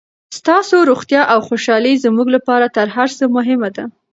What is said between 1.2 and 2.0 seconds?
او خوشحالي